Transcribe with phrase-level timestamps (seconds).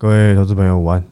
[0.00, 1.02] 各位投资朋友，午安，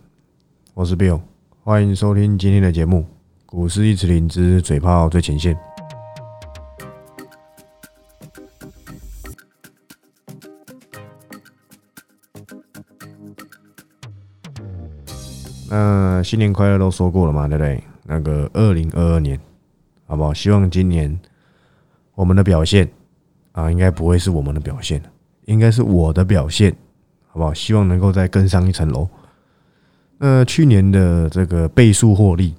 [0.73, 1.21] 我是 Bill，
[1.65, 2.99] 欢迎收听今天的节目
[3.45, 5.57] 《股市一词灵之嘴炮最前线》。
[15.69, 17.83] 那新年快乐都说过了嘛，对不对？
[18.05, 19.37] 那个二零二二年，
[20.07, 20.33] 好不好？
[20.33, 21.19] 希望今年
[22.15, 22.89] 我们的表现
[23.51, 25.03] 啊，应该不会是我们的表现，
[25.47, 26.73] 应该是我的表现。
[27.37, 27.53] 好不好？
[27.53, 29.07] 希望能够再更上一层楼。
[30.17, 32.55] 那去年的这个倍数获利，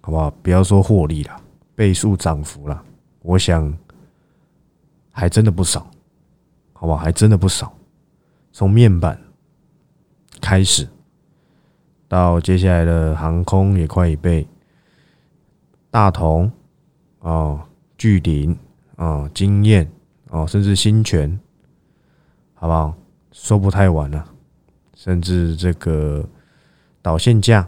[0.00, 0.30] 好不好？
[0.42, 1.36] 不要说获利了，
[1.74, 2.82] 倍数涨幅了，
[3.20, 3.70] 我想
[5.10, 5.86] 还真的不少，
[6.72, 6.96] 好不好？
[6.96, 7.76] 还真的不少。
[8.52, 9.20] 从面板
[10.40, 10.88] 开始，
[12.08, 14.48] 到接下来的航空也快一倍，
[15.90, 16.50] 大同
[17.18, 17.60] 哦，
[17.98, 18.56] 巨鼎
[18.96, 19.86] 哦，经验
[20.30, 21.38] 哦，甚至新泉，
[22.54, 22.94] 好不好？
[23.32, 24.24] 说不太晚了，
[24.94, 26.24] 甚至这个
[27.00, 27.66] 导线架，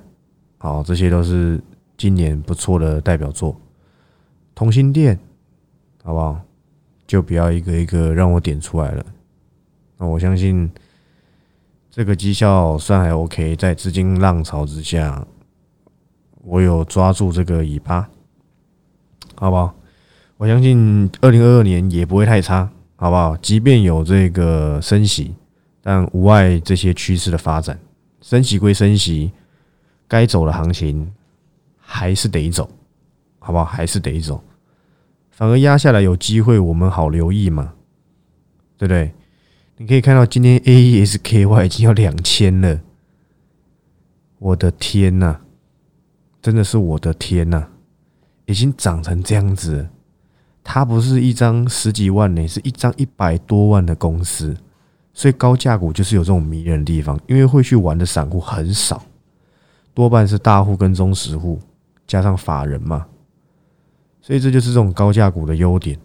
[0.58, 1.60] 好，这些都是
[1.96, 3.58] 今年不错的代表作。
[4.54, 5.18] 同心店，
[6.04, 6.40] 好不好？
[7.06, 9.04] 就不要一个一个让我点出来了。
[9.98, 10.70] 那我相信
[11.90, 15.26] 这个绩效算还 OK，在资金浪潮之下，
[16.42, 18.08] 我有抓住这个尾巴，
[19.34, 19.74] 好不好？
[20.36, 23.36] 我相信二零二二年也不会太差，好不好？
[23.38, 25.34] 即便有这个升息。
[25.86, 27.78] 但无碍这些趋势的发展，
[28.22, 29.30] 升息归升息，
[30.08, 31.12] 该走的行情
[31.78, 32.70] 还是得走，
[33.38, 33.66] 好不好？
[33.66, 34.42] 还是得走，
[35.30, 37.74] 反而压下来有机会，我们好留意嘛，
[38.78, 39.12] 对不对？
[39.76, 42.80] 你可以看到今天 A E S K Y 已经要两千了，
[44.38, 45.40] 我的天呐，
[46.40, 47.68] 真的是我的天呐，
[48.46, 49.90] 已经涨成这样子，
[50.62, 54.56] 它不是一张十几万呢，是一张一百多万的公司。
[55.16, 59.00] 所以高价股就是有这种迷人的地方，因为会去玩的散户很少，
[59.94, 61.60] 多半是大户跟中实户
[62.04, 63.06] 加上法人嘛，
[64.20, 65.96] 所以这就是这种高价股的优点，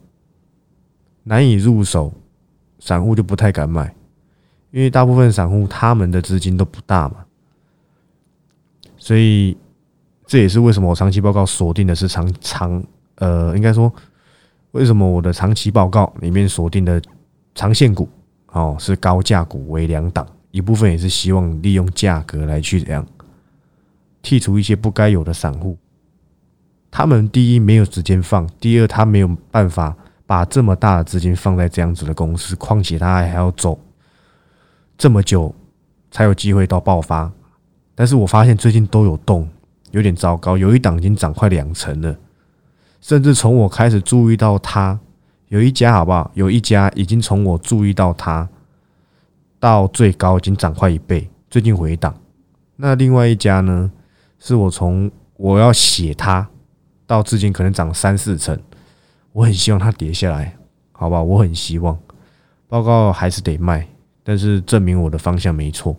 [1.24, 2.14] 难以入手，
[2.78, 3.94] 散户就不太敢买，
[4.70, 7.26] 因为大部分散户他们的资金都不大嘛，
[8.96, 9.58] 所以
[10.28, 12.84] 这也是为什么我长期报告锁定的是长长
[13.16, 13.92] 呃，应该说
[14.72, 17.02] 为什么我的长期报告里面锁定的
[17.56, 18.08] 长线股。
[18.52, 23.06] 哦，是高价股为两档，一部分也是希望利用价格来去这样
[24.24, 25.78] 剔除一些不该有的散户。
[26.90, 29.96] 他们第一没有时间放，第二他没有办法
[30.26, 33.80] 把这么大的资金放在这样子的公司，况且他还要走
[34.98, 35.54] 这么久
[36.10, 37.32] 才有机会到爆发。
[37.94, 39.48] 但是我发现最近都有动，
[39.92, 42.18] 有点糟糕，有一档已经涨快两成了，
[43.00, 45.00] 甚至从我开始注意到它。
[45.50, 46.30] 有一家好不好？
[46.36, 48.48] 有一家已经从我注意到它
[49.60, 52.16] 到最高已经涨快一倍，最近回档。
[52.76, 53.92] 那另外一家呢？
[54.38, 56.48] 是我从我要写它
[57.08, 58.58] 到至今可能涨三四成，
[59.34, 60.56] 我很希望它跌下来，
[60.92, 61.22] 好吧？
[61.22, 61.98] 我很希望。
[62.68, 63.88] 报告还是得卖，
[64.24, 65.98] 但是证明我的方向没错。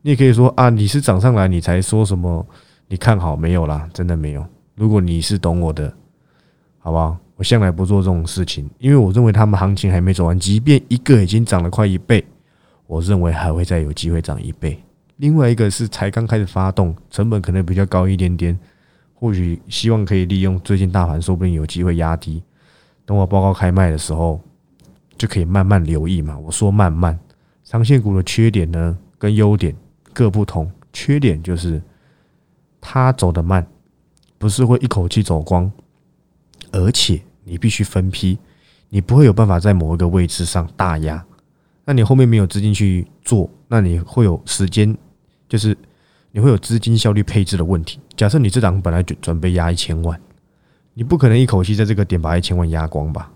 [0.00, 2.44] 你也可以说啊，你是涨上来你才说什么？
[2.88, 3.86] 你看好没有啦？
[3.92, 4.44] 真的没有。
[4.74, 5.92] 如果你是懂我的，
[6.78, 7.18] 好不好？
[7.38, 10.36] 我向来不做这种事情，因为我认为他们行情还没走完。
[10.36, 12.22] 即便一个已经涨了快一倍，
[12.88, 14.76] 我认为还会再有机会涨一倍。
[15.18, 18.58] 另外一个是才刚开始发动，成本可能比较高一点点，
[19.14, 22.42] 或许希望可以利用最近大盘，说不定有机会压低。
[23.06, 24.40] 等我报告开卖的时候，
[25.16, 26.36] 就可以慢慢留意嘛。
[26.36, 27.16] 我说慢慢，
[27.62, 29.72] 长线股的缺点呢跟优点
[30.12, 30.68] 各不同。
[30.92, 31.80] 缺点就是
[32.80, 33.64] 它走得慢，
[34.38, 35.70] 不是会一口气走光，
[36.72, 37.22] 而且。
[37.48, 38.38] 你必须分批，
[38.90, 41.24] 你不会有办法在某一个位置上大压，
[41.84, 44.96] 那你后面没有资金去做，那你会有时间，
[45.48, 45.76] 就是
[46.30, 47.98] 你会有资金效率配置的问题。
[48.16, 50.20] 假设你这档本来就准备压一千万，
[50.92, 53.32] 你不可能一口气在这个点把一千万压光吧？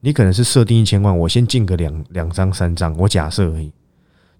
[0.00, 3.72] 你可能是设定一千万，我先进个两两张三张，我假设而已，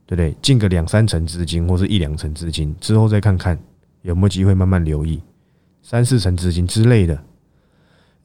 [0.05, 0.37] 对不对？
[0.43, 3.59] 进个两三成资金或者一两成资金之后再看看
[4.03, 5.21] 有没有机会慢慢留意
[5.83, 7.19] 三四成资金之类的。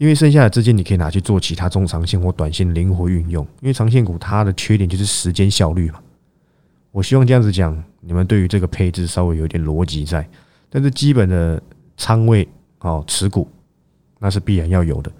[0.01, 3.45] 因为剩下的资金你可以拿去做其他中长线或短线灵活运用。
[3.61, 5.99] 因为长线股它的缺点就是时间效率嘛。
[6.89, 10.27] 我希望这样子讲，你们对于这个配置稍微有点逻辑在。
[10.71, 11.61] 但是基本的
[11.97, 12.47] 仓位
[12.79, 13.47] 哦持股
[14.17, 15.11] 那是必然要有的。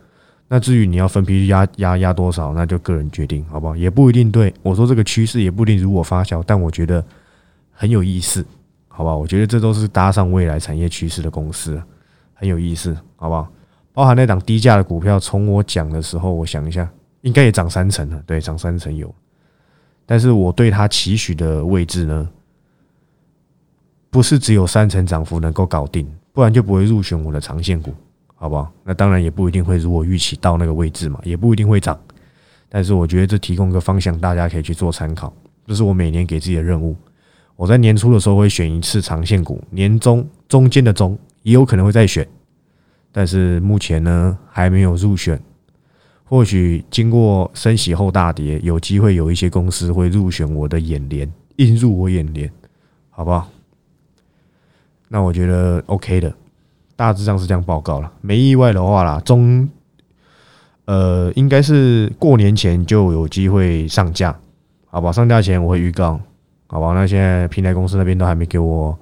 [0.48, 3.76] 那至于你要分批压压压多少，那就个人决定，好不好？
[3.76, 7.06] 也不一定对我说这个趋势也不一定如我发酵，但我觉得
[7.70, 8.44] 很有意思，
[8.88, 9.16] 好不好？
[9.16, 11.80] 我觉得这都是搭上未来产业趋势的公司，
[12.34, 13.48] 很有意思，好不好？
[13.94, 16.90] 包含那档低价的股票，从我讲的时候，我想一下，
[17.22, 18.24] 应该也涨三成了。
[18.26, 19.14] 对，涨三成有。
[20.06, 22.30] 但是我对它期许的位置呢，
[24.10, 27.94] 不是只有三成涨幅能够搞定，不然就不会入选我的长线股，
[28.36, 28.72] 好不好？
[28.84, 32.00] 那当然也不一定会如我预期到那个位置嘛，也不一定会涨。
[32.70, 35.34] 但是我觉得这提供个方向，大家可以去做参考。
[35.68, 36.96] 这是我每年给自己的任务。
[37.56, 42.28] 我在年初的时候会选一次长线股，年中中间的中也有可能会再选，
[43.12, 45.42] 但是目前呢还没有入选。
[46.24, 52.50] 或许经过升息后大跌，有机会有一些公司会入选我的眼帘，映入我眼帘，
[53.10, 53.50] 好不好？
[55.10, 56.34] 那我觉得 OK 的，
[56.96, 58.10] 大致上是这样报告了。
[58.22, 59.68] 没意外的话啦，中
[60.86, 64.34] 呃应该是过年前就有机会上架，
[64.86, 65.12] 好吧？
[65.12, 66.18] 上架前我会预告，
[66.68, 66.94] 好吧？
[66.94, 68.98] 那现在平台公司那边都还没给我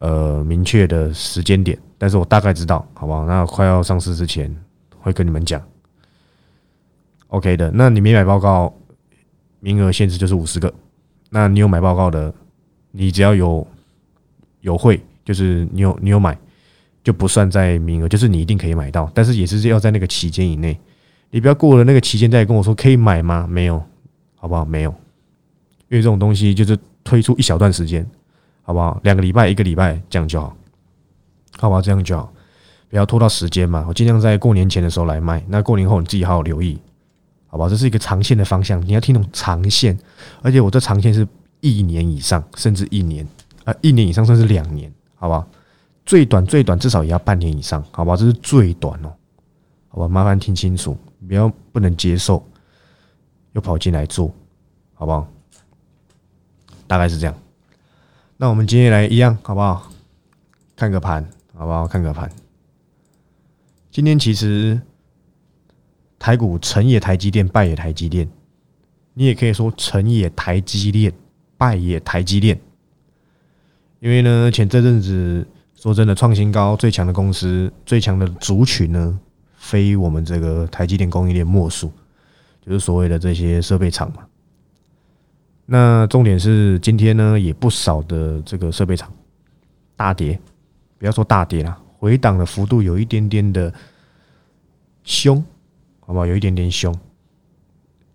[0.00, 3.26] 呃明确的时间点，但是我大概知道，好不好？
[3.26, 4.54] 那快要上市之前
[4.98, 5.62] 会跟你们讲。
[7.28, 8.72] OK 的，那你没买报告，
[9.60, 10.72] 名额限制就是五十个。
[11.30, 12.32] 那你有买报告的，
[12.92, 13.66] 你只要有
[14.60, 16.38] 有会，就是你有你有买，
[17.02, 20.78] 就不算在名额，就是你一定可以买到，但是也是要在那个期间以内。
[21.30, 23.46] 你不要过了那个期间再跟我说可以买吗？
[23.50, 23.82] 没有，
[24.36, 24.64] 好不好？
[24.64, 24.90] 没有，
[25.88, 28.08] 因为这种东西就是推出一小段时间，
[28.62, 29.00] 好不好？
[29.02, 30.56] 两个礼拜、一个礼拜这样就好，
[31.58, 31.80] 好不好？
[31.80, 32.32] 这样就好，
[32.88, 33.84] 不要拖到时间嘛。
[33.88, 36.78] 我尽量在过年前的时候来卖，那过年后你自己好好留意。
[37.48, 39.96] 好吧，这是一个长线的方向，你要听懂长线，
[40.42, 41.26] 而且我这长线是
[41.60, 43.26] 一年以上，甚至一年，
[43.64, 45.46] 啊，一年以上甚至两年，好吧，
[46.04, 49.12] 最短最短至少也要半年以上，好吧，这是最短哦，
[49.88, 52.44] 好吧，麻烦听清楚，不要不能接受，
[53.52, 54.34] 又跑进来做，
[54.92, 55.26] 好不好？
[56.86, 57.34] 大概是这样，
[58.36, 59.88] 那我们今天来一样，好不好？
[60.76, 61.88] 看个盘，好不好？
[61.88, 62.30] 看个盘，
[63.90, 64.80] 今天其实。
[66.18, 68.26] 台股成也台积电，败也台积电。
[69.12, 71.12] 你也可以说成也台积电，
[71.58, 72.58] 败也台积电。
[74.00, 79.20] 因为呢，前这阵子说真的，创新高最强的公司、最强的族群呢，
[79.56, 81.92] 非我们这个台积电供应链莫属，
[82.64, 84.26] 就是所谓的这些设备厂嘛。
[85.66, 89.12] 那重点是今天呢，也不少的这个设备厂
[89.96, 90.40] 大跌，
[90.98, 93.72] 不要说大跌了，回档的幅度有一点点的
[95.04, 95.44] 凶。
[96.08, 96.24] 好不好？
[96.24, 96.96] 有一点点凶，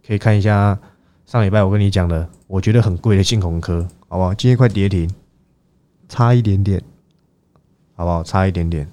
[0.07, 0.79] 可以看一下
[1.25, 4.33] 上礼拜我跟你讲的，我觉得很贵的信鸿科，好不好？
[4.33, 5.13] 今天快跌停，
[6.07, 6.81] 差一点点，
[7.93, 8.23] 好不好？
[8.23, 8.89] 差一点点，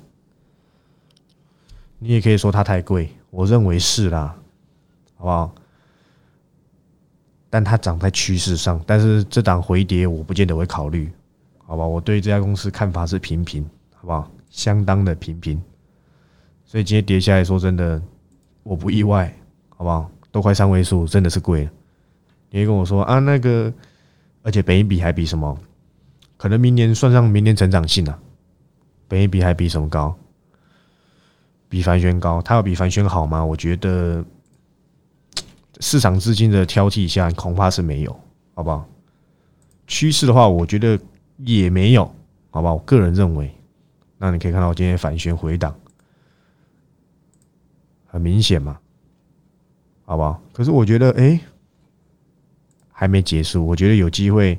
[2.00, 4.36] 你也可以说它太贵，我认为是啦，
[5.16, 5.54] 好不好？
[7.48, 11.08] 但它涨在趋势上，但是这档回跌我不见得会考虑，
[11.58, 11.86] 好吧？
[11.86, 13.64] 我对这家公司看法是平平，
[14.00, 14.30] 好不好？
[14.48, 15.60] 相当的平平，
[16.64, 18.00] 所以今天跌下来说真的。
[18.64, 19.34] 我不意外，
[19.70, 20.10] 好不好？
[20.30, 21.70] 都快三位数，真的是贵了。
[22.50, 23.72] 你会跟我说啊，那个，
[24.42, 25.58] 而且本一比还比什么？
[26.36, 28.18] 可能明年算上明年成长性啊，
[29.06, 30.14] 本一比还比什么高？
[31.70, 33.42] 比凡轩高，它要比凡轩好吗？
[33.42, 34.22] 我觉得
[35.80, 38.20] 市场资金的挑剔下，恐怕是没有，
[38.54, 38.86] 好不好？
[39.86, 40.98] 趋势的话，我觉得
[41.38, 42.04] 也没有，
[42.50, 42.74] 好不好？
[42.74, 43.50] 我个人认为，
[44.18, 45.74] 那你可以看到我今天反旋回档。
[48.10, 48.78] 很明显嘛，
[50.06, 50.42] 好不好？
[50.52, 51.38] 可是我觉得，哎，
[52.90, 53.66] 还没结束。
[53.66, 54.58] 我觉得有机会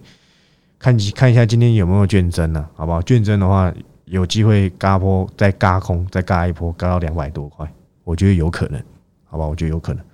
[0.78, 2.70] 看看一下今天有没有卷增呢？
[2.76, 3.02] 好不好？
[3.02, 3.74] 卷增的话，
[4.06, 7.68] 有机会嘎波再嘎空，再嘎一波，嘎到两百多块，
[8.04, 8.80] 我觉得有可能，
[9.26, 9.48] 好吧？
[9.48, 10.06] 我觉得有可能。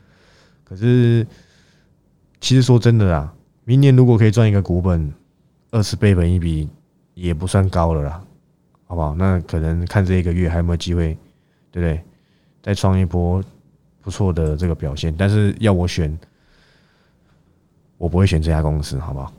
[0.63, 1.27] 可是，
[2.39, 3.33] 其实说真的啦，
[3.65, 5.13] 明年如果可以赚一个股本
[5.71, 6.69] 二十倍本一笔，
[7.15, 8.23] 也不算高了啦，
[8.85, 9.15] 好不好？
[9.15, 11.17] 那可能看这一个月还有没有机会，
[11.71, 12.01] 对不对？
[12.61, 13.43] 再创一波
[14.01, 16.17] 不错的这个表现，但是要我选，
[17.97, 19.31] 我不会选这家公司，好不好？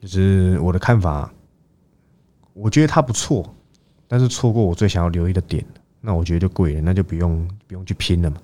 [0.00, 1.32] 就是我的看法，
[2.54, 3.54] 我觉得它不错，
[4.08, 5.64] 但是错过我最想要留意的点，
[6.00, 8.36] 那我觉得就贵了，那就不用不用去拼了嘛，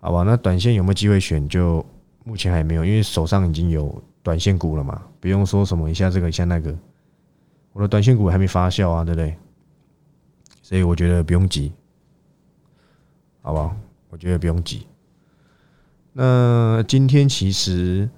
[0.00, 0.22] 好吧？
[0.22, 1.48] 那短线有没有机会选？
[1.48, 1.84] 就
[2.24, 6.72] 目前还没有，因为手上已经有短线股了嘛，不用说什么一下这个一下那个，
[7.72, 9.36] 我的短线股还没发酵啊，对不对？
[10.62, 11.72] 所以我觉得不用急。
[13.44, 13.76] 好不好？
[14.08, 14.86] 我觉得不用急。
[16.12, 18.08] 那今天其实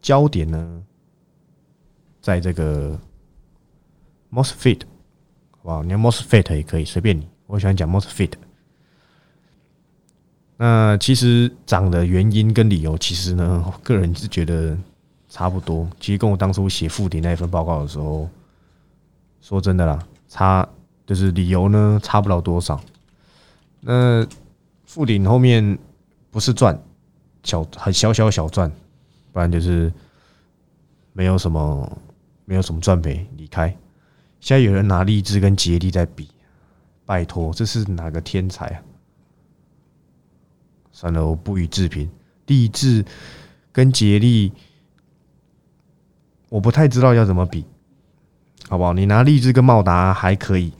[0.00, 0.84] 焦点呢，
[2.20, 2.96] 在这个
[4.30, 4.82] Mosfet，
[5.50, 5.82] 好不好？
[5.82, 7.28] 你要 Mosfet 也可以，随便你。
[7.46, 8.34] 我喜欢讲 Mosfet。
[10.58, 14.78] 那其实涨的原因跟理由，其实呢，个人是觉得
[15.36, 15.86] 差不多。
[16.00, 18.26] 其实跟我当初写附顶那一份报告的时候，
[19.42, 20.66] 说真的啦，差。
[21.04, 22.80] 就是理由呢，差不了多少。
[23.80, 24.26] 那
[24.86, 25.78] 附顶后面
[26.30, 26.82] 不是赚
[27.44, 28.72] 小很小小小赚，
[29.32, 29.92] 不然就是
[31.12, 31.98] 没有什么
[32.46, 33.68] 没有什么赚赔离开。
[34.40, 36.28] 现在有人拿励志跟杰力在比，
[37.04, 38.82] 拜托，这是哪个天才啊？
[40.90, 42.10] 算了，我不予置评。
[42.46, 43.04] 励志
[43.70, 44.52] 跟杰力，
[46.48, 47.64] 我不太知道要怎么比，
[48.68, 48.92] 好不好？
[48.92, 50.72] 你拿励志跟茂达还可以，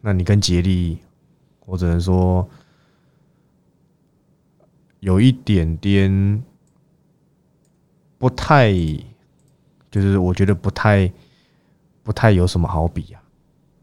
[0.00, 0.98] 那你跟杰力，
[1.66, 2.48] 我只能说
[5.00, 6.42] 有一点点
[8.18, 8.74] 不太。
[9.92, 11.12] 就是我觉得不太
[12.02, 13.20] 不太有什么好比啊，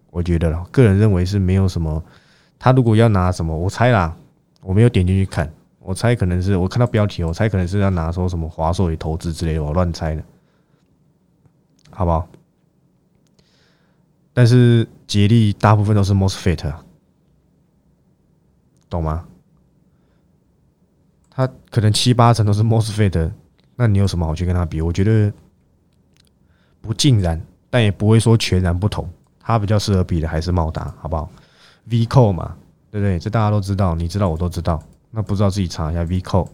[0.10, 2.04] 我觉得个人认为是没有什么。
[2.58, 4.18] 他如果要拿什么，我猜啦，
[4.64, 10.24] 我没有点进去看，我猜可能是我看到标题，我猜可能是要拿说什么华硕也投资之类的，我乱猜的，
[12.00, 12.26] 好不好？
[14.32, 16.74] 但是捷力大部分都是 MOSFET，
[18.90, 19.28] 懂吗？
[21.30, 23.34] 它可能七八成都是 MOSFET，
[23.76, 24.80] 那你有什么好去跟他比？
[24.80, 25.30] 我觉得。
[26.80, 29.06] 不尽然，但也不会说全然不同。
[29.38, 31.30] 它比较适合比的还是茂达，好不好
[31.90, 32.56] ？V 扣嘛，
[32.90, 33.20] 对不对？
[33.20, 34.82] 这大家都知道，你知道我都知道。
[35.12, 36.50] 那不知道自己查一下 V 扣，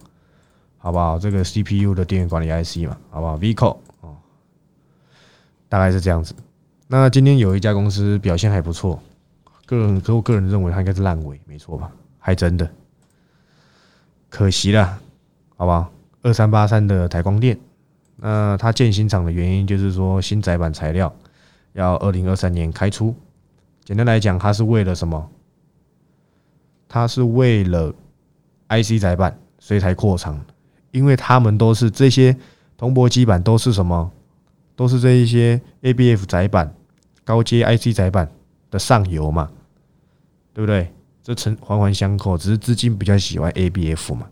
[0.79, 1.19] 好不好？
[1.19, 3.84] 这个 CPU 的电源管理 IC 嘛，好不好？V 扣哦，
[5.75, 6.33] 大概是这样子。
[6.87, 8.97] 那今天有一家公司表现还不错，
[9.65, 11.91] 个人可我个人认为它应该是烂尾，没错吧？
[12.17, 12.71] 还真的，
[14.29, 14.97] 可惜了，
[15.57, 15.91] 好不好？
[16.21, 17.59] 二三八三的台光电。
[18.15, 21.13] 那它建新厂的原因就是说新载板材料
[21.73, 23.13] 要二零二三年开出。
[23.83, 25.29] 简单来讲，它是为了什么？
[26.87, 27.93] 它是为了
[28.69, 30.39] IC 载板，所以才扩厂。
[30.91, 32.33] 因为他们都是这些
[32.77, 34.09] 铜箔基板都是什么？
[34.75, 36.75] 都是这一些 ABF 载板、
[37.23, 38.29] 高阶 IC 载板
[38.69, 39.49] 的上游嘛，
[40.53, 40.91] 对不对？
[41.23, 44.27] 这成环环相扣，只是资金比较喜欢 ABF 嘛。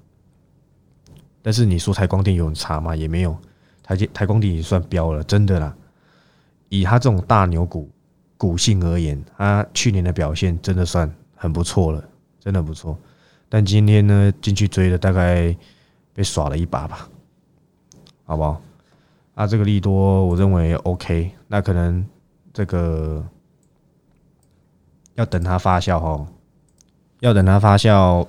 [1.41, 2.95] 但是你说台光电有差吗？
[2.95, 3.35] 也没有。
[3.81, 5.75] 台积台光电也算标了，真的啦。
[6.69, 7.89] 以它这种大牛股
[8.37, 12.03] 股性而言，它去年的表现真的算很不错了，
[12.39, 12.97] 真的不错。
[13.49, 15.55] 但今天呢，进去追的大概
[16.13, 17.09] 被耍了一把吧，
[18.23, 18.61] 好不好？
[19.35, 22.05] 啊，这个利多我认为 OK，那可能
[22.53, 23.25] 这个
[25.15, 26.27] 要等它发酵哈，
[27.19, 28.27] 要等它发酵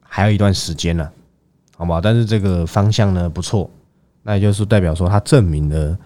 [0.00, 1.10] 还有一段时间呢，
[1.76, 2.00] 好不好？
[2.00, 3.70] 但是这个方向呢不错。
[4.22, 5.96] 那也就是代表说，它证明了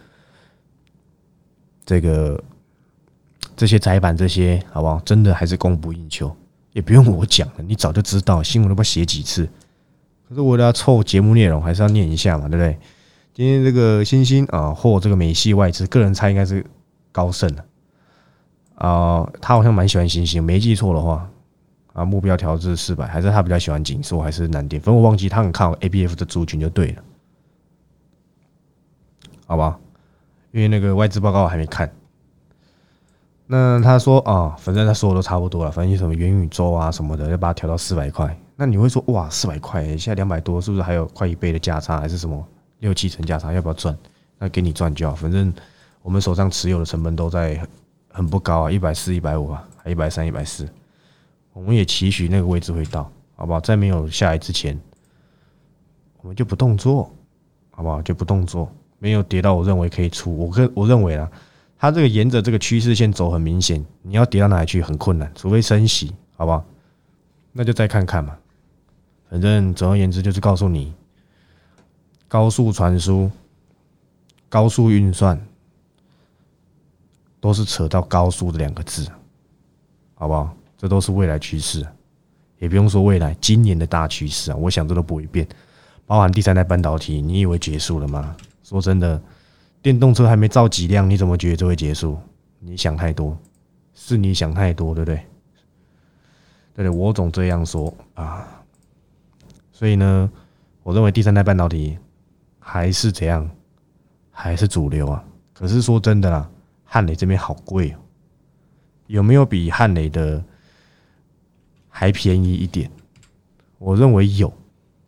[1.86, 2.42] 这个
[3.56, 5.00] 这些窄板这些好不好？
[5.06, 6.36] 真的还是供不应求，
[6.72, 9.48] 也不用我讲了，你早就知道，新闻都不写几次。
[10.28, 12.78] 可是为了要凑节目内容，还是要念一下嘛，对不对？
[13.32, 16.64] 今天这个星星啊，或这个美系外资，个人猜应该是
[17.12, 17.64] 高盛的
[18.74, 21.30] 啊，他好像蛮喜欢星星，没记错的话
[21.92, 24.82] 啊，目标调至四百，还是他比较喜欢紧缩，还是难点？
[24.82, 27.02] 反正我忘记他很看好 A B F 的族群就对了。
[29.46, 29.78] 好吧，
[30.50, 31.90] 因为那个外资报告我还没看。
[33.46, 38.38] 那他说啊，反正他说的都差不多了，反正什么元宇宙啊什么的，要把它调到四百块。
[38.56, 42.46] 那你会说哇，四百块，现在两百多，是不是还有快一倍的价差，还是什么
[42.80, 43.52] 六七成价差？
[43.52, 43.96] 要不要赚？
[44.38, 45.52] 那给你赚就好，反正
[46.02, 47.60] 我们手上持有的成本都在
[48.08, 50.68] 很不高啊，一百四、一百五啊，还一百三、一百四。
[51.52, 53.60] 我们也期许那个位置会到，好不好？
[53.60, 54.78] 在没有下来之前，
[56.22, 57.14] 我们就不动作，
[57.70, 58.00] 好不好？
[58.02, 58.70] 就不动作。
[58.98, 61.30] 没有跌到我认为可以出，我跟我认为啊，
[61.78, 66.64] 它这个沿着这个趋势线走很明显，你要跌到哪里去很困难，除非升息，好不好？
[67.52, 68.36] 那就再看看嘛。
[69.30, 70.92] 反正总而言之就是告诉你，
[72.30, 73.28] 高速传输、
[74.48, 75.36] 高速运算
[77.40, 79.04] 都是扯到高速的两个字，
[80.14, 80.54] 好不好？
[80.78, 81.84] 这都是未来趋势，
[82.60, 85.44] 也不用说未来今年的大趋势啊，我想这都不会变，
[86.06, 88.36] 包含第三代半导体，你以为结束了吗？
[88.62, 89.20] 说真的，
[89.82, 92.16] 电动车还没造几辆，你怎么觉得就会结束？
[92.60, 93.36] 你想太多，
[93.92, 95.16] 是你想太多，对不对？
[96.76, 98.46] 对对，我总这样说啊。
[99.72, 100.30] 所以呢，
[100.84, 101.98] 我认为第三代半导体
[102.72, 103.50] 还是怎样，
[104.30, 105.24] 还是主流啊。
[105.52, 106.48] 可是说真的啦，
[106.84, 107.98] 汉磊这边好贵哦，
[109.08, 110.40] 有没有比汉磊的
[111.88, 112.88] 还便宜一点？
[113.78, 114.52] 我认为有。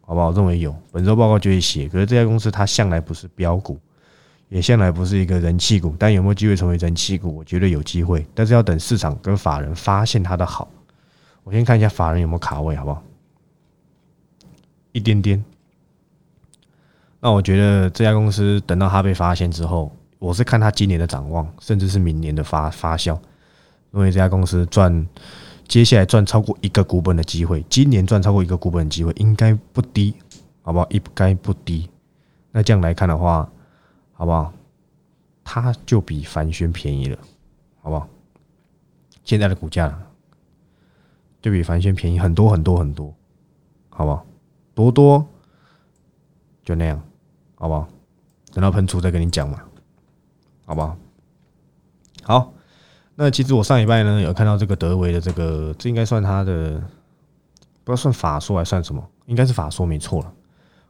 [0.04, 0.26] 好不好？
[0.26, 1.88] 我认为有本周报告就会写。
[1.88, 3.78] 可是这家公司它向来不是标股，
[4.48, 5.94] 也向来不是一个人气股。
[5.96, 7.32] 但有没有机会成为人气股？
[7.36, 10.68] 我觉得有机会，但是要等市场跟法人发现它的好。
[11.44, 13.02] 我先看一下法人有没有卡位，好不好？
[14.90, 15.42] 一点点。
[17.22, 23.18] 那我觉得这家公司等到它被发现之后，我是看它今年的展望，甚至是明年的发发酵。
[23.92, 25.06] 因为这家公司赚。
[25.68, 30.12] 接下来赚超过一个股本的机会，今年赚超过一个股本的机会应该不低，
[30.60, 30.86] 好不好？
[30.90, 31.88] 应该不低。
[32.50, 33.48] 那这样来看的话，
[34.12, 34.52] 好不好？
[35.42, 37.16] 它就比凡轩便宜了，
[37.80, 38.06] 好不好？
[39.24, 39.98] 现在的股价
[41.40, 43.14] 就比凡轩便宜很多很多很多，
[43.88, 44.26] 好不好？
[44.74, 45.26] 多多
[46.62, 47.02] 就那样，
[47.62, 47.88] 好不好？
[48.52, 49.62] 等到喷出再跟你讲嘛，
[50.66, 50.96] 好不好？
[52.24, 52.52] 好，
[53.14, 56.72] 那其实我上礼拜呢有看到这个德维的这个，这应该算他的，
[57.84, 60.32] 不知道算法说还算什么，应该是法说没错了。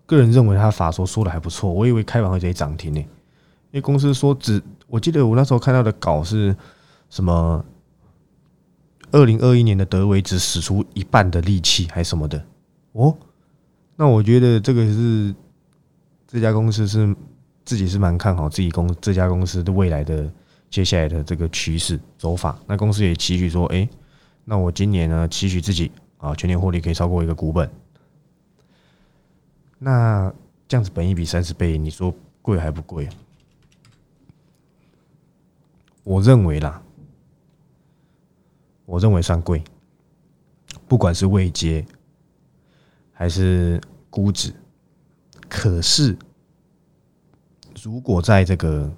[0.06, 3.08] 个人认为他法说说的还不错，我以为开完会直接涨停呢，因
[3.72, 6.56] 为公司说只，我记得我那时候看到的稿是
[7.10, 7.62] 什么，
[9.10, 12.42] 二零二一年的德维只使出一半的力气还什么的
[12.92, 13.14] 哦，
[13.94, 15.34] 那我觉得这个是
[16.32, 17.14] 这家公司是
[17.62, 20.32] 自己是蛮看好自己公这家公司的未来的
[20.70, 23.86] 接下来的这个趋势走法，那公司也期许说，哎，
[24.46, 27.70] 那我今年呢期许自己啊全年获利可以超过一个股本。
[29.78, 30.32] 那
[30.66, 33.06] 这样子，本一比三十倍，你说贵还不贵？
[36.02, 36.82] 我认为啦，
[38.86, 39.62] 我认为算贵。
[40.88, 41.84] 不管是未接
[43.12, 44.54] 还是估值，
[45.54, 46.16] 可是
[47.82, 48.90] 如果在这个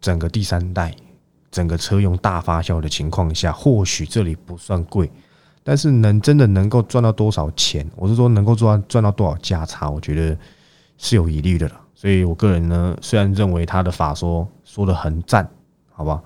[0.00, 0.96] 整个第三代、
[1.50, 5.12] 整个车用大发酵的情况下，或许这里不算贵。
[5.62, 7.86] 但是能真的能够赚到多少钱？
[7.96, 9.90] 我是说能够赚赚到多少价差？
[9.90, 10.38] 我觉得
[10.96, 11.78] 是有疑虑的了。
[11.94, 15.46] 所以我个人呢，虽然认为他的法说说的很赞，
[15.92, 16.24] 好吧，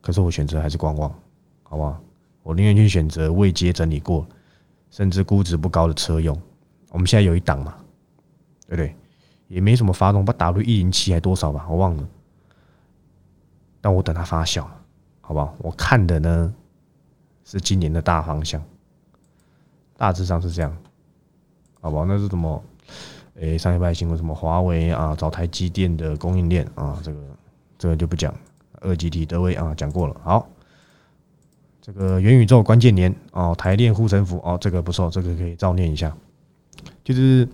[0.00, 1.12] 可是我选择还是观望，
[1.64, 2.00] 好不好？
[2.44, 4.24] 我宁愿去选择未接整理过，
[4.90, 6.40] 甚至估值不高的车用。
[6.94, 7.74] 我们现在有一档嘛，
[8.68, 8.94] 对不对？
[9.48, 12.08] 也没什么发动，把 W 一零七还多少吧，我忘了。
[13.80, 14.64] 但我等它发酵，
[15.20, 15.52] 好不好？
[15.58, 16.54] 我看的呢。
[17.46, 18.62] 是今年的大方向，
[19.98, 20.74] 大致上是这样，
[21.78, 22.06] 好不好？
[22.06, 22.64] 那是什么？
[23.34, 24.34] 诶，上一拜新闻什么？
[24.34, 27.20] 华为啊，找台积电的供应链啊，这个
[27.76, 28.34] 这个就不讲。
[28.80, 30.18] 二级体德威啊，讲过了。
[30.24, 30.48] 好，
[31.82, 36.16] 这个元宇宙关键年哦，台链护身符哦，这个不错，这个可以照念一下。
[37.04, 37.46] 就是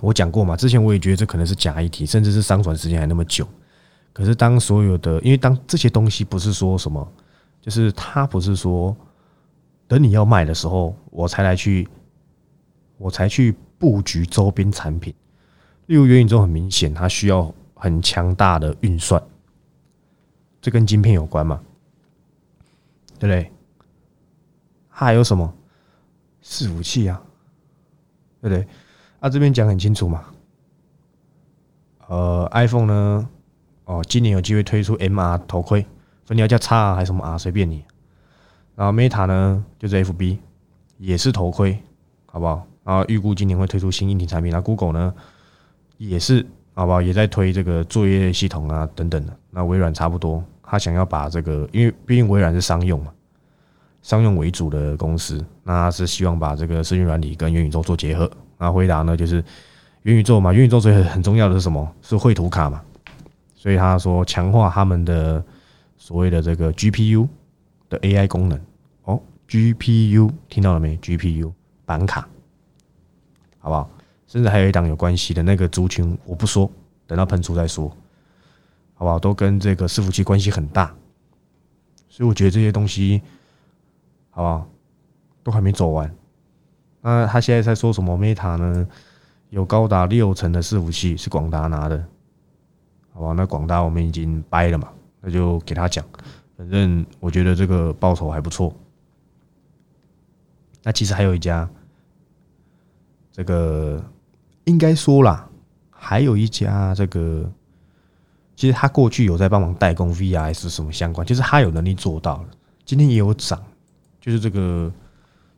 [0.00, 3.48] 我讲过嘛，之前我也觉得这可能是假议题，甚至是商转时间还那么久。
[4.12, 7.10] 可是当所有的，因为当这些东西不是说什么。
[7.60, 8.94] 就是他不是说
[9.88, 11.88] 等你要卖的时候，我才来去，
[12.98, 15.14] 我才去布局周边产品。
[15.86, 19.22] 例如元宇宙很明显，它需要很强大的运算，
[20.60, 21.58] 这跟晶片有关嘛？
[23.18, 23.50] 对不对？
[24.90, 25.50] 还有什么
[26.42, 27.22] 伺服器啊？
[28.44, 28.66] 对不对？
[29.20, 30.22] 啊，这边讲很清楚嘛。
[32.08, 33.28] 呃，iPhone 呢，
[33.86, 35.84] 哦，今年有机会推出 MR 头盔。
[36.26, 37.38] 分你要叫叉还是什么啊？
[37.38, 37.82] 随便你。
[38.76, 40.36] 然后 Meta 呢，就是 FB，
[40.98, 41.78] 也是头盔，
[42.26, 42.66] 好不好？
[42.84, 44.52] 然后预估今年会推出新硬体产品。
[44.52, 45.14] 那 Google 呢，
[45.96, 47.00] 也是，好不好？
[47.00, 49.34] 也在推这个作业系统啊，等等的。
[49.50, 53.10] 那微软差不多，他想要把这个，因为毕竟微软是商用嘛，
[54.04, 58.30] 商用为主的公司，那是希望把这个视讯软体跟元宇宙做结合。
[58.58, 59.44] 那回答呢，就是
[60.02, 61.92] 元宇宙嘛，元宇宙最很重要的是什么？
[62.00, 62.80] 是绘图卡嘛。
[63.56, 65.44] 所以他说强化他们的。
[65.96, 67.26] 所谓的这个 GPU
[67.88, 68.60] 的 AI 功能
[69.04, 71.50] 哦，GPU 听到了没？GPU
[71.86, 72.28] 板卡，
[73.58, 73.88] 好不好？
[74.26, 76.70] 甚至还有一档有关系的那个族群，我不说，
[77.06, 77.88] 等到喷出再说，
[78.92, 79.18] 好不好？
[79.18, 80.94] 都跟这个伺服器关系很大，
[82.10, 83.22] 所以我觉得这些东西，
[84.34, 84.68] 好不好？
[85.44, 86.12] 都还没走完。
[87.00, 88.86] 那他现在在说什么？Meta 呢？
[89.50, 92.04] 有高达六成的伺服器是广达拿的，
[93.12, 93.32] 好吧？
[93.32, 94.88] 那广达我们已经掰了嘛？
[95.20, 96.04] 那就给他讲，
[96.56, 98.74] 反正我觉得这个报酬还不错。
[100.82, 101.68] 那其实还有一家，
[103.30, 104.02] 这个
[104.64, 105.48] 应该说啦，
[105.90, 107.48] 还有一家这个，
[108.56, 112.48] 其实他过去有在帮忙代工 VR 是什么相关，就是他有能力做到了。
[112.84, 113.62] 今天也有涨，
[114.24, 114.90] 就是这个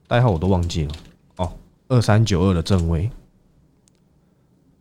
[0.09, 0.95] 代号我都忘记了。
[1.37, 1.53] 哦，
[1.87, 3.09] 二三九二的正位，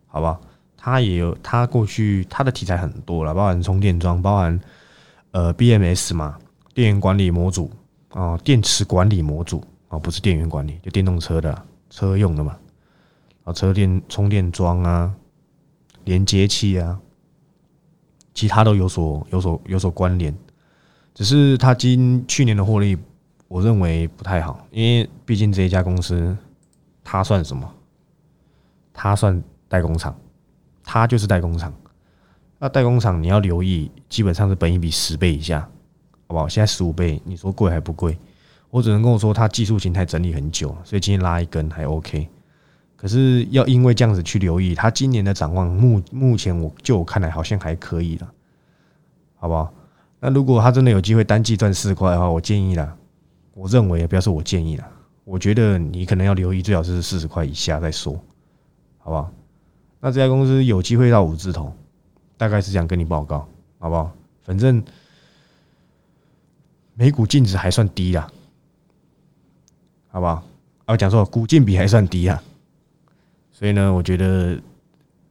[0.08, 0.42] 好吧。
[0.76, 4.60] 他也有，他过去他的题材很多了，包含充电桩，包含
[5.32, 6.40] 呃 BMS 嘛，
[6.74, 7.70] 电源管理模组
[8.10, 12.58] 啊，电池管理模组啊，不是电源管理，就电动车的车用的嘛，
[13.44, 15.14] 啊，车电充电桩啊，
[16.06, 17.00] 连接器啊，
[18.34, 20.36] 其他都有所有所有所关联，
[21.14, 22.96] 只是他今去年的获利，
[23.48, 26.36] 我认为不太好，因为毕竟这一家公司，
[27.04, 27.72] 它算什么？
[28.94, 30.16] 它算代工厂。
[30.88, 31.74] 它就是代工厂，
[32.60, 35.62] 那代工厂你要留意，基本上是本一比十倍以下，
[36.28, 36.48] 好不好？
[36.48, 38.16] 现在十五倍，你说贵还不贵？
[38.70, 42.30] 我只能跟我说它技术形态整理很久，所以今天拉一根还 OK。
[42.96, 48.32] 可是要因为这样子去留意，它今年的展望目目前我就我看来好像还可以了，
[49.38, 49.74] 好不好？
[50.20, 52.96] 那如果它真的有机会单季赚四块的话，我建议啦，
[53.56, 54.86] 我认为不要说我建议了，
[55.24, 58.14] 我觉得你可能要留意，最好是四十块以下再说，
[58.98, 59.32] 好不好？
[60.02, 61.74] 那这家公司有机会到五字头，
[62.38, 63.48] 大概是这样跟你报告，
[63.80, 64.12] 好不好？
[64.44, 64.84] 反正
[66.96, 68.28] 每股净值还算低啦，
[70.10, 70.44] 好不好？
[70.84, 72.44] 啊，讲错，股净比还算低啊。
[73.52, 74.60] 所以呢，我觉得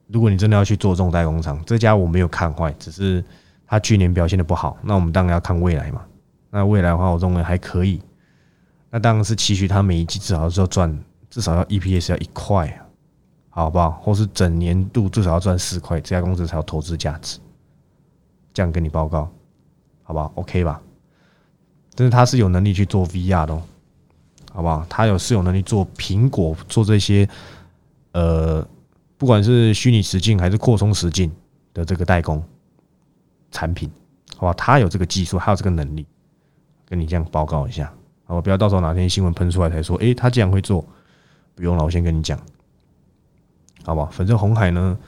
[0.06, 3.22] 如果你真的要去做这种代工厂，这家我没有看坏，只是
[3.66, 4.78] 他去年表现的不好。
[4.82, 6.02] 那我们当然要看未来嘛。
[6.50, 8.00] 那未来的话，我认为还可以。
[8.94, 12.86] 那当然是期许他每一季至少要赚，至少要 EPS 要一块啊，
[13.50, 13.90] 好不好？
[13.90, 17.40] 或是整年度至少要赚四块，这家公司才有投资价值。
[18.52, 19.28] 这样跟你报告，
[20.04, 20.80] 好不好？OK 吧？
[21.96, 23.62] 但是他是有能力去做 VR 的，
[24.52, 24.86] 好不好？
[24.88, 27.28] 他有是有能力做苹果做这些。
[28.12, 28.64] 呃，
[29.18, 31.32] 不管是虚拟实境还是扩充实境
[31.72, 32.40] 的这个代工
[33.50, 33.90] 产品，
[34.36, 36.06] 好吧，他有这个技术，还有这个能力，
[36.86, 37.92] 跟你这样报告一下，
[38.24, 40.84] 好我，不要到时候哪天新闻喷出来才说，诶，他竟然会做，
[41.54, 42.38] 不用了，我先跟你讲，
[43.84, 44.98] 好吧，反正红海呢，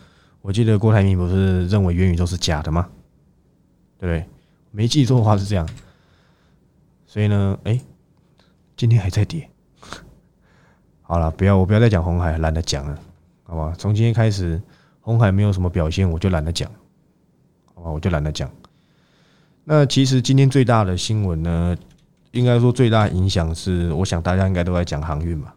[0.42, 2.88] 我记得郭台铭不是认为元宇宙是假的吗？
[3.98, 4.28] 对不对？
[4.70, 5.66] 没记错的话是这样，
[7.06, 7.80] 所以呢，诶，
[8.76, 9.48] 今天还在跌。
[11.00, 12.98] 好了，不要我不要再讲红海，懒得讲了，
[13.44, 13.74] 好吧？
[13.78, 14.60] 从今天开始，
[15.00, 16.70] 红海没有什么表现，我就懒得讲，
[17.74, 17.90] 好吧？
[17.90, 18.50] 我就懒得讲。
[19.64, 21.76] 那其实今天最大的新闻呢，
[22.36, 25.54] 应该说最大影响是，我想大家应该都在讲航运吧？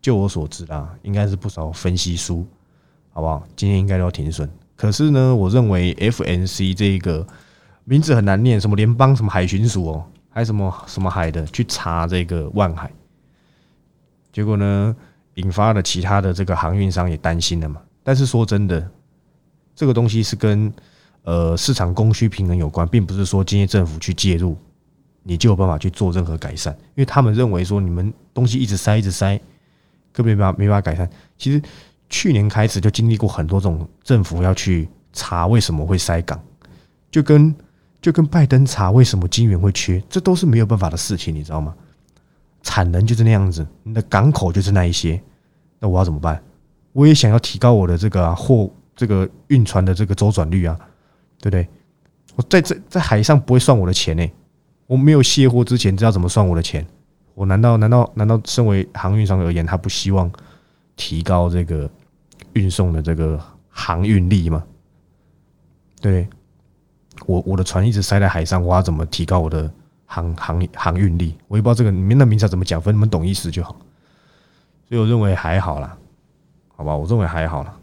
[0.00, 2.46] 就我所知啦，应该是不少分析书，
[3.10, 3.46] 好不好？
[3.54, 4.48] 今天应该都要停损。
[4.76, 7.26] 可是呢，我认为 FNC 这一个
[7.84, 12.90] 名字很难念，什么联邦什么海巡署哦，还什么什么海的，去查这个万海。
[14.32, 14.94] 结果呢，
[15.34, 17.80] 引发了其他的这个航运商也担心了嘛。
[18.04, 18.88] 但是说真的，
[19.74, 20.72] 这个东西是跟
[21.24, 24.56] 呃市场供需平衡有关，并不是说今天政府去介入，
[25.28, 26.72] 你就有办法去做任何改善。
[26.94, 29.38] 因为他们认为说你们东西一直塞一直塞，
[30.12, 31.08] 根本没办法没办法改善。
[31.36, 31.60] 其实
[32.08, 36.40] 去年开始就经历过很多种政府要去查为什么会塞港，
[37.10, 37.54] 就跟
[38.00, 41.74] 就跟拜登查为什么金元会缺，这都是没有办法的事情，你知道吗？
[42.62, 45.20] 产能就是那样子，你的港口就是那一些，
[45.78, 46.42] 那我要怎么办？
[46.92, 50.76] 我也想要提高我的这个货这个运船的这个周转率啊，
[51.38, 51.68] 对不对？
[52.34, 54.28] 我在这在海上不会算我的钱呢，
[54.88, 56.84] 我没有卸货之前知道怎么算我的钱？
[57.34, 60.28] 我难道难道难道身为航运商而言，他不希望
[60.96, 61.88] 提高这个
[62.54, 64.64] 运送的这个航运力吗？
[66.00, 66.28] 对，
[67.26, 69.72] 我我的船一直塞在海上，我要怎么提高我的？
[70.10, 73.76] 航航航运力，我也不知道这个里面的名词怎么讲，分你们懂意思就好。
[74.88, 75.98] 所以我认为还好啦，
[76.74, 77.76] 好吧，我认为还好啦。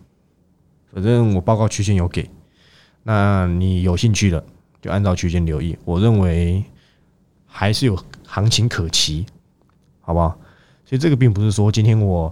[0.91, 2.27] 反正我报告区间有给，
[3.03, 4.43] 那你有兴趣的
[4.81, 5.77] 就按照区间留意。
[5.85, 6.63] 我认为
[7.57, 9.25] 还是有行情可期，
[10.01, 10.37] 好不好？
[10.83, 12.29] 所以这个并不是说今天我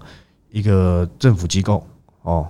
[0.52, 1.88] 一个政府机构
[2.24, 2.46] 哦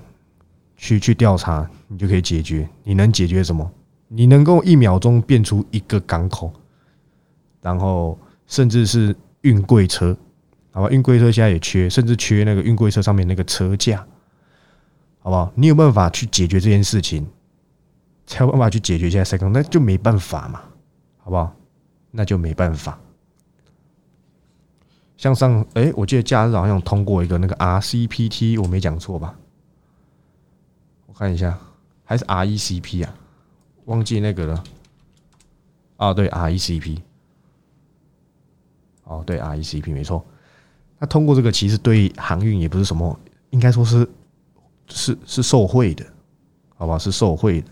[0.75, 2.67] 去去调查你就可以解决。
[2.83, 3.71] 你能解决什么？
[4.07, 6.51] 你能够一秒钟变出一个港口？
[7.61, 10.17] 然后甚至是运柜车，
[10.71, 14.03] 好吧，运柜车现在也缺，甚至缺那个运柜车上面那个车架，
[15.19, 15.51] 好不好？
[15.53, 17.27] 你有办法去解决这件事情，
[18.25, 20.61] 才有办法去解决现在塞工，那就没办法嘛，
[21.19, 21.55] 好不好？
[22.15, 22.99] 那就没办法。
[25.17, 29.35] 像上，哎，我记得假日好像通过一个那个 RCPT，我没讲错吧？
[31.07, 31.57] 我看一下，
[32.03, 33.15] 还是 RECP 啊？
[33.85, 34.63] 忘记那个了。
[35.97, 36.99] 啊，对，RECP。
[39.05, 40.25] 哦，对，RECP 没错。
[40.99, 43.17] 那通过这个，其实对航运也不是什么，
[43.49, 44.09] 应该说是
[44.87, 46.05] 是是受贿的，
[46.75, 46.97] 好吧？
[46.97, 47.67] 是受贿的。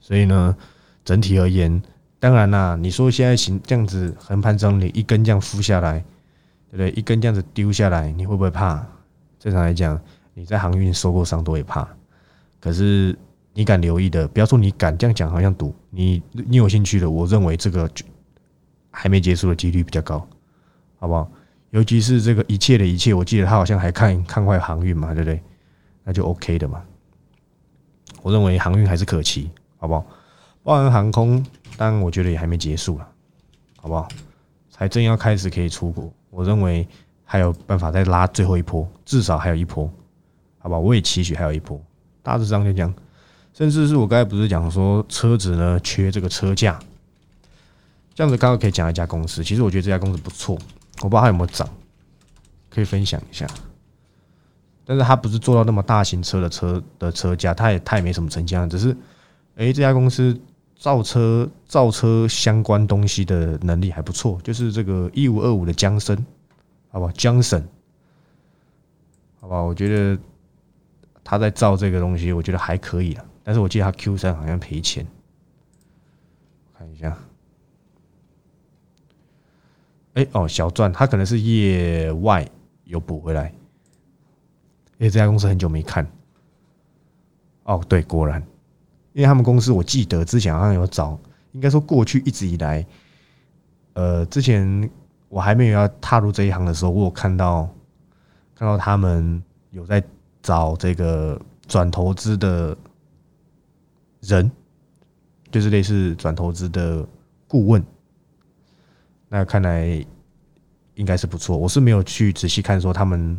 [0.00, 0.56] 所以呢，
[1.04, 1.80] 整体而言，
[2.18, 6.00] 当然啦，你说现在行这样子横盘整理，一根这样敷下来，
[6.70, 6.90] 对不对？
[6.90, 8.86] 一根这样子丢下来，你会不会怕？
[9.38, 10.00] 正常来讲，
[10.34, 11.88] 你在航运收购商都会怕。
[12.60, 13.16] 可是
[13.54, 18.04] 你敢留意的，不要说你敢这样讲，好像赌你你有兴趣的，我认为这个就。
[18.90, 20.26] 还没结束的几率比较高，
[20.98, 21.30] 好不好？
[21.70, 25.40] 尤其是这个一切的一切，我记得他好像还看看坏航运嘛，对不对？
[26.02, 26.82] 那就 OK 的嘛。
[28.22, 30.04] 我认为航运还是可期，好不好？
[30.64, 31.44] 包含航空，
[31.78, 33.08] 但我觉得也还没结束了，
[33.76, 34.08] 好不好？
[34.68, 36.86] 才正要开始可以出国，我认为
[37.24, 39.88] 还有办法再拉最后一波，至少还有一波，
[40.58, 40.76] 好吧？
[40.76, 41.80] 我也期许还有一波。
[42.20, 42.92] 大致上就讲，
[43.54, 46.78] 甚至是我刚才不是讲说车子呢缺这个车架。
[48.14, 50.58] 这样子刚刚可以讲一家公司，其实我觉得这家公司不错，
[51.02, 51.68] 我不知道它有没有涨，
[52.68, 53.46] 可以分享一下。
[54.84, 58.96] 但是他不是做到那么大型车的车的车价，他也他也没什么成交，只是，
[59.56, 60.40] 哎，这家公司
[60.78, 66.16] 造车造车相关东西的能力还不错，就是这个一五二五的江森，
[66.90, 67.66] 好吧，江森，
[69.40, 70.18] 好吧，我觉得
[71.24, 73.24] 他在造这个东西，我觉得还可以了。
[73.42, 75.04] 但是我记得他 Q 三好像赔钱，
[76.78, 77.18] 看一下，
[80.14, 82.48] 哎哦，小赚，他可能是业外
[82.84, 83.52] 有补回来。
[84.98, 86.06] 因为这家公司很久没看，
[87.64, 88.44] 哦，对，果然，
[89.18, 91.18] 因为他们公司我记得之前好像有找，
[91.50, 92.86] 应该说过去一直以来，
[93.94, 94.88] 呃，之前
[95.28, 97.68] 我还没有要踏入这一行的时候，我有看到
[98.54, 100.00] 看到他们有在
[100.40, 102.78] 找这个转投资的
[104.20, 104.48] 人，
[105.50, 107.04] 就是类似转投资的
[107.48, 107.84] 顾问，
[109.28, 110.00] 那看来
[110.94, 111.56] 应该是不错。
[111.56, 113.36] 我是没有去仔细看说他们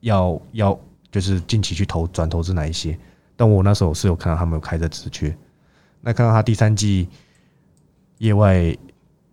[0.00, 0.78] 要要。
[1.10, 2.98] 就是近期去投转投资哪一些？
[3.36, 5.36] 但我那时候是有看到他们有开着直缺，
[6.00, 7.08] 那看到他第三季
[8.18, 8.76] 业外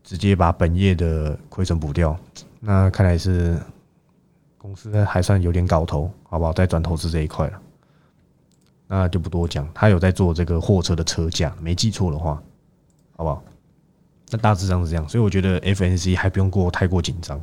[0.03, 2.17] 直接把本业的亏损补掉，
[2.59, 3.59] 那看来是
[4.57, 6.51] 公司还算有点搞头，好不好？
[6.51, 7.61] 在转投资这一块了，
[8.87, 9.67] 那就不多讲。
[9.73, 12.41] 他有在做这个货车的车架，没记错的话，
[13.15, 13.43] 好不好？
[14.29, 17.39] 那大致上是这样，所以我觉得 FNC 还不用过太过紧张。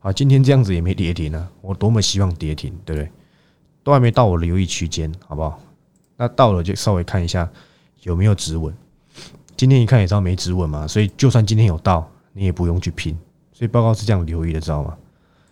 [0.00, 3.10] 啊，今天这样子也没跌停呢，我多么希望跌停，对不对？
[3.82, 5.60] 都还没到我留意区间，好不好？
[6.16, 7.48] 那到了就稍微看一下
[8.02, 8.74] 有没有止稳。
[9.56, 13.16] 今天一看也知道没止稳嘛，所以就算今天有到，你也不用去拼。
[13.52, 14.96] 所以报告是这样留意的，知道吗？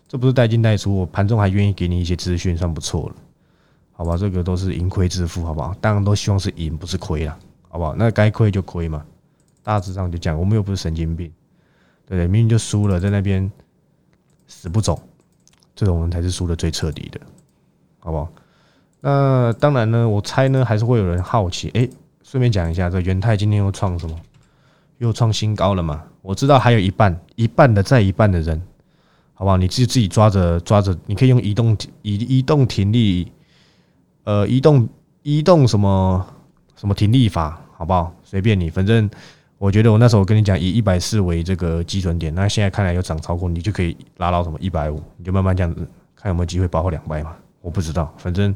[0.08, 3.14] 这不是带进带出，我盘中还愿意给你一些资讯，算不错了，
[3.92, 4.16] 好吧？
[4.16, 5.74] 这个都是盈亏自负，好不好？
[5.80, 7.94] 当然都希望是赢，不是亏了，好不好？
[7.94, 9.04] 那该亏就亏嘛，
[9.62, 10.38] 大致上就这样。
[10.38, 11.32] 我们又不是神经病，
[12.06, 12.26] 对不对？
[12.26, 13.50] 明明就输了，在那边
[14.48, 15.00] 死不走，
[15.74, 17.20] 这种人才是输的最彻底的。
[18.00, 18.32] 好不好？
[19.04, 21.68] 那当然呢，我猜呢，还是会有人好奇。
[21.74, 21.88] 哎，
[22.22, 24.16] 顺便讲一下，这元泰今天又创什么？
[24.98, 26.04] 又创新高了嘛？
[26.22, 28.62] 我知道还有一半，一半的再一半的人，
[29.34, 29.56] 好不好？
[29.56, 33.32] 你自己自己抓着抓着，你可以用移动移移动停力，
[34.22, 34.88] 呃，移动
[35.22, 36.24] 移动什么
[36.76, 38.14] 什么停力法，好不好？
[38.22, 39.10] 随便你，反正
[39.58, 45.84] 我觉得我那时候跟你讲，以一百四为这个基准点，那现在看来又涨超过，你就可以拉到什么一百五，你就慢慢这样子，
[46.14, 47.34] 看有没有机会包括两百嘛。
[47.60, 48.54] 我不知道，反正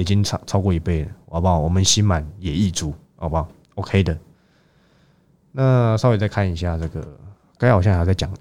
[0.00, 1.58] 已经超超过一倍了，好不好？
[1.58, 4.16] 我们心满也意足，好不好？OK 的。
[5.50, 7.00] 那稍微再看一下这个，
[7.56, 8.32] 刚才好像还在讲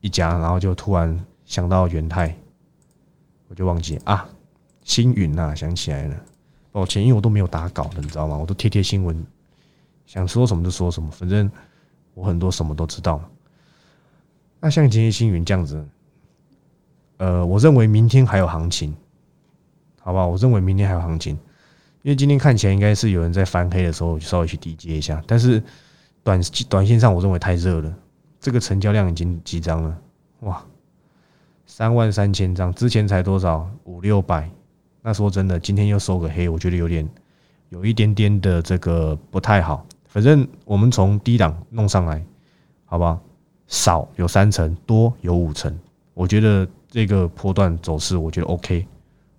[0.00, 2.32] 一家，然后就突然想到元泰，
[3.48, 4.28] 我就忘记啊，
[4.84, 6.16] 星云呐，想起来了。
[6.70, 8.38] 抱歉，因为我都没有打稿的，你知道吗？
[8.38, 9.26] 我都贴贴新闻，
[10.06, 11.50] 想说什么就说什么，反正
[12.14, 13.20] 我很多什么都知道。
[14.60, 15.84] 那像今天星云这样子。
[17.16, 18.94] 呃，我认为明天还有行情，
[20.10, 20.26] 好不好？
[20.26, 21.34] 我认为明天还有行情，
[22.02, 25.62] 因为今天看起来应该是有人在翻黑的时候稍微去低接一下，但是
[26.24, 27.94] 短短线上我认为太热了，
[28.40, 29.96] 这个成交量已经几张了，
[30.40, 30.66] 哇，
[31.64, 34.50] 三万三千张，之前才多少五六百，
[35.00, 37.08] 那说真的，今天又收个黑，我觉得有点
[37.68, 39.86] 有一点点的这个不太好。
[40.08, 42.20] 反正我们从低档弄上来，
[42.84, 43.20] 好不好？
[43.68, 45.72] 少有三成，多有五成，
[46.14, 46.66] 我觉得。
[46.92, 48.84] 这个波段走势，我觉得 OK，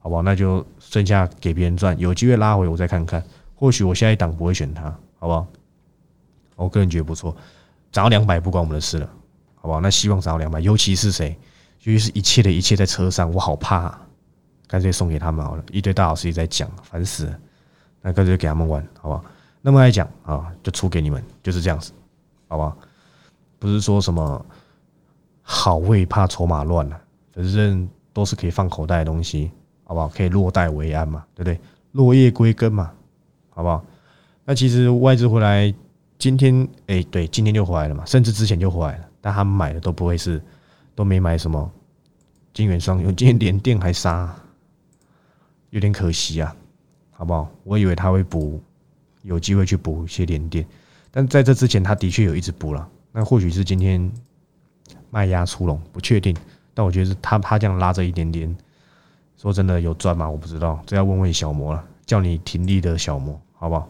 [0.01, 0.21] 好不好？
[0.21, 3.23] 那就剩下给别人赚，有机会拉回我再看看。
[3.55, 4.83] 或许我下一档不会选它，
[5.19, 5.47] 好不好？
[6.55, 7.35] 我个人觉得不错，
[7.91, 9.09] 涨到两百不关我们的事了，
[9.55, 9.79] 好不好？
[9.79, 11.37] 那希望涨到两百，尤其是谁？
[11.83, 13.95] 尤其是一切的一切在车上，我好怕，
[14.67, 15.63] 干脆送给他们好了。
[15.71, 17.39] 一堆大老师也在讲，烦死了。
[18.01, 19.23] 那干脆给他们玩，好不好？
[19.61, 21.91] 那么来讲啊，就出给你们，就是这样子，
[22.47, 22.75] 好不好？
[23.59, 24.43] 不是说什么
[25.43, 26.99] 好位怕筹码乱了。
[27.33, 29.51] 反正都是可以放口袋的东西，
[29.91, 30.07] 好不好？
[30.07, 31.59] 可以落袋为安嘛，对不对？
[31.91, 32.93] 落叶归根嘛，
[33.49, 33.83] 好不好？
[34.45, 35.73] 那其实外资回来，
[36.17, 40.41] 今天哎，对，今天就回来了嘛，甚至之前就回来了，但他们买的都不会是，
[40.95, 41.69] 都没买什么
[42.53, 44.33] 金元双雄，今天连电还杀，
[45.71, 46.55] 有点可惜啊，
[47.09, 47.51] 好不好？
[47.65, 48.63] 我以为他会补，
[49.23, 50.65] 有机会去补一些连电，
[51.11, 54.09] 但在这之前，他的确有一直补了，那或许是今天
[55.09, 56.33] 卖压出笼，不确定。
[56.73, 58.55] 但我觉得他他这样拉着一点点，
[59.41, 60.29] 说真的有赚吗？
[60.29, 61.83] 我不知道，这要问问小魔了。
[62.05, 63.89] 叫你停利的小魔，好不好？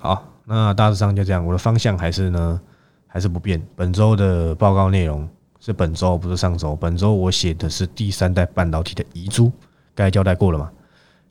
[0.00, 1.46] 好，那大致上就这样。
[1.46, 2.60] 我的方向还是呢，
[3.06, 3.64] 还是不变。
[3.74, 5.26] 本周的报告内容
[5.60, 6.76] 是本周，不是上周。
[6.76, 9.50] 本周我写的是第三代半导体的遗珠，
[9.94, 10.70] 刚才交代过了嘛？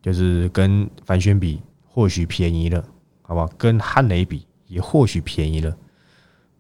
[0.02, 2.84] 就是跟凡轩比，或许便宜了，
[3.22, 3.48] 好不好？
[3.60, 5.76] 跟汉雷比，也或许便宜了。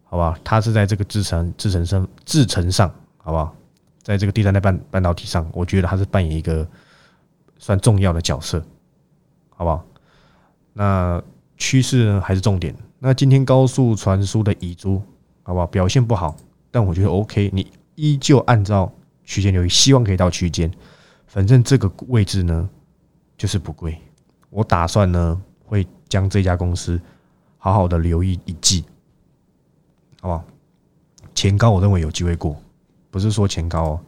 [0.04, 3.56] 好吧，它是在这个制程、制程上、制程上，好不好？
[4.08, 6.66] 在这个第三代半半导体上，我觉得它是扮演一个
[7.58, 8.66] 算重要的角色，
[9.50, 9.86] 好不好？
[10.72, 11.22] 那
[11.58, 12.74] 趋势呢还是重点。
[13.00, 15.02] 那今天高速传输的遗珠，
[15.44, 15.68] 好不好？
[15.68, 16.38] 表现不好，
[16.72, 18.90] 但我觉得 OK，你依旧按照
[19.26, 20.72] 区间留意，希望可以到区间。
[21.26, 22.70] 反正这个位置呢，
[23.38, 23.98] 就是不贵。
[24.50, 26.98] 我打算呢，会将这家公司
[27.58, 28.86] 好好的留意一季，
[30.22, 30.46] 好不好？
[31.36, 32.56] 前高我认为有机会过，
[33.18, 34.00] 不是说前高哦，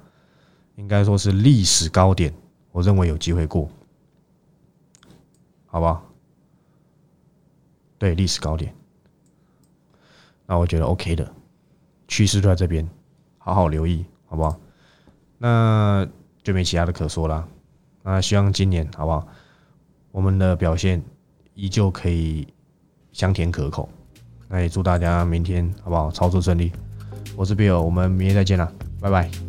[0.75, 2.31] 应该说是历史高点，
[2.71, 3.67] 我认为有机会过，
[5.65, 6.05] 好不好？
[7.97, 8.71] 对，历史高点，
[10.45, 11.33] 那我觉得 OK 的，
[12.07, 12.87] 趋势都在这边，
[13.39, 14.59] 好好留意，好不好？
[15.39, 16.07] 那
[16.43, 17.47] 就没其他的可说了。
[18.03, 19.27] 那希望今年好不好？
[20.11, 21.03] 我们的表现
[21.55, 22.47] 依旧可以
[23.11, 23.89] 香甜可口。
[24.47, 26.11] 那也祝大家明天好不好？
[26.11, 26.71] 操作顺利。
[27.35, 29.48] 我是 Bill，我们明天再见了，拜拜。